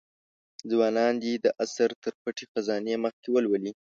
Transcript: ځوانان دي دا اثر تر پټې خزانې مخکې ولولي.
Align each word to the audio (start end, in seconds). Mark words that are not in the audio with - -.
ځوانان 0.69 1.13
دي 1.23 1.33
دا 1.43 1.51
اثر 1.63 1.89
تر 2.03 2.13
پټې 2.21 2.45
خزانې 2.51 2.95
مخکې 3.05 3.27
ولولي. 3.31 3.71